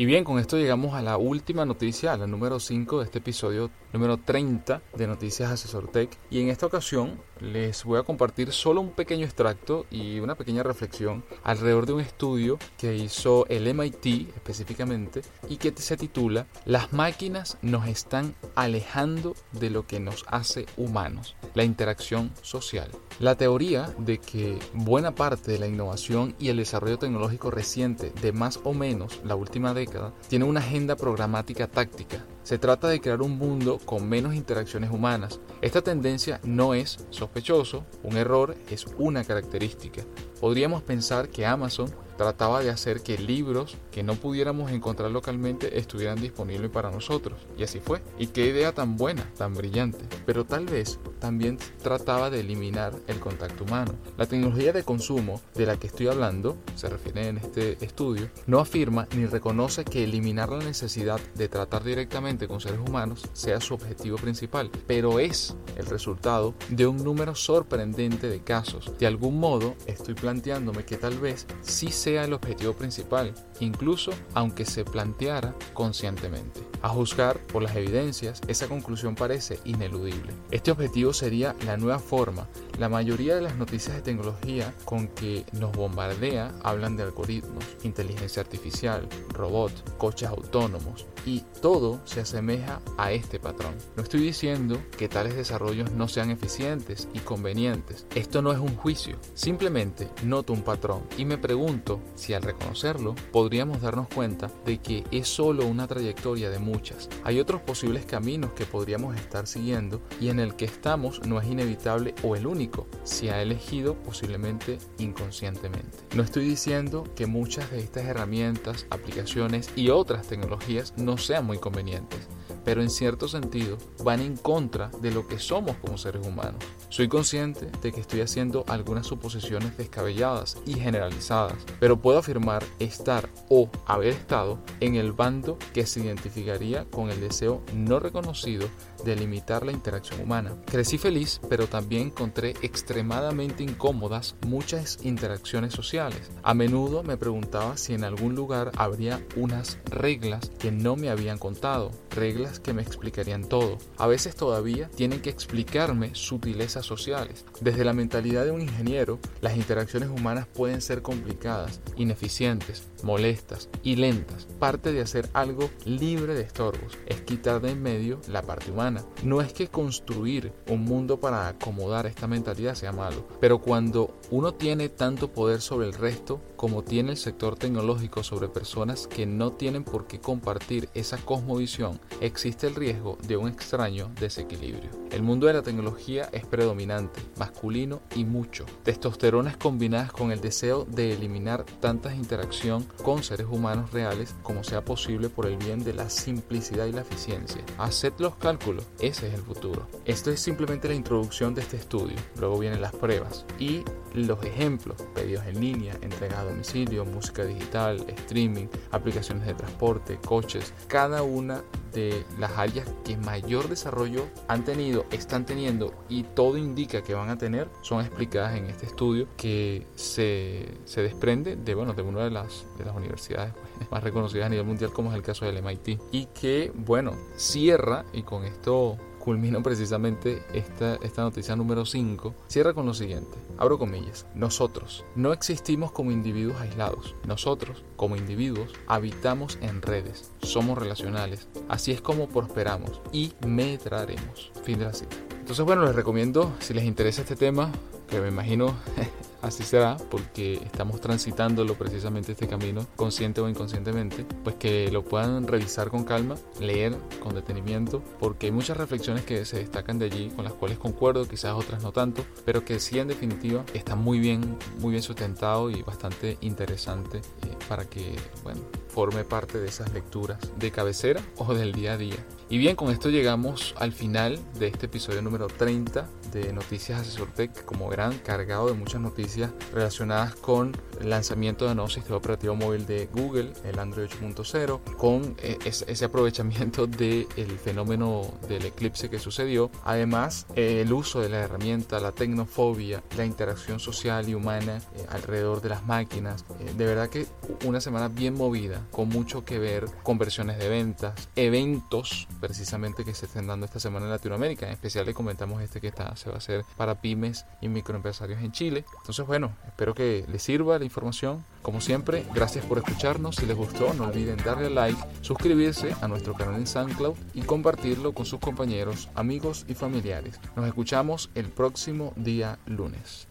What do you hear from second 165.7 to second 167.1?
libre de estorbos